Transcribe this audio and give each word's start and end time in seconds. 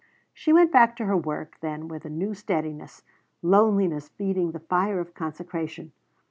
She 0.33 0.51
went 0.51 0.71
back 0.71 0.95
to 0.95 1.05
her 1.05 1.15
work 1.15 1.59
then 1.61 1.87
with 1.87 2.05
a 2.05 2.09
new 2.09 2.33
steadiness; 2.33 3.03
loneliness 3.43 4.09
feeding 4.09 4.51
the 4.51 4.59
fire 4.59 4.99
of 4.99 5.13
consecration. 5.13 5.91